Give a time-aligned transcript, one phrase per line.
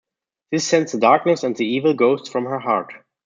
[0.51, 2.91] This sends the darkness and the evil ghosts from her heart.